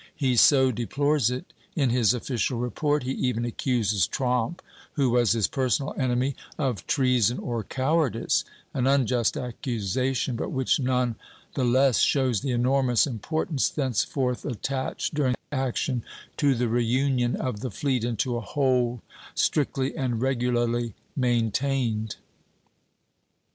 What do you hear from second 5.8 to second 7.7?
enemy] of treason or